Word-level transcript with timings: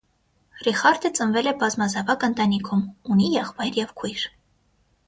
Ռիխարդը 0.67 1.11
ծնվել 1.19 1.49
է 1.51 1.53
բազմազավակ 1.65 2.27
ընտանիքում, 2.29 2.83
ունի 3.17 3.31
եղբայր 3.39 3.81
և 3.85 3.97
քույր։ 4.03 4.29